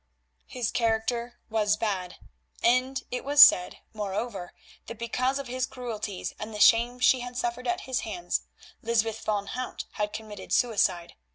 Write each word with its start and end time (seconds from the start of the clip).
His 0.47 0.71
character 0.71 1.35
was 1.47 1.77
bad, 1.77 2.15
and 2.63 3.03
it 3.11 3.23
was 3.23 3.39
said, 3.39 3.81
moreover, 3.93 4.51
that 4.87 4.97
because 4.97 5.37
of 5.37 5.45
his 5.47 5.67
cruelties 5.67 6.33
and 6.39 6.51
the 6.51 6.59
shame 6.59 6.99
she 6.99 7.19
had 7.19 7.37
suffered 7.37 7.67
at 7.67 7.81
his 7.81 7.99
hands, 7.99 8.41
Lysbeth 8.81 9.23
van 9.23 9.45
Hout 9.53 9.85
had 9.91 10.11
committed 10.11 10.51
suicide. 10.53 11.13